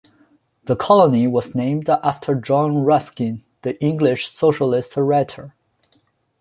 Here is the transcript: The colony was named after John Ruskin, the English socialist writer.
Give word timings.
The 0.63 0.75
colony 0.75 1.27
was 1.27 1.53
named 1.53 1.87
after 1.87 2.33
John 2.33 2.79
Ruskin, 2.83 3.43
the 3.61 3.79
English 3.83 4.25
socialist 4.27 4.97
writer. 4.97 5.53